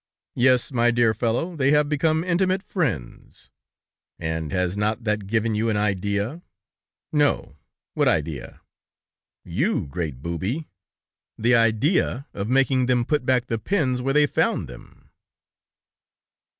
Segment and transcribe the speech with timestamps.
[0.33, 3.51] "Yes, my dear fellow, they have become intimate friends."
[4.17, 6.41] "And has not that given you an idea?"
[7.11, 7.55] "No,
[7.93, 8.61] what idea?"
[9.43, 10.67] "You great booby!
[11.37, 15.11] The idea of making them put back the pins where they found them."